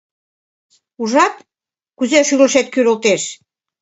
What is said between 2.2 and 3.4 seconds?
шӱлышет кӱрылтеш.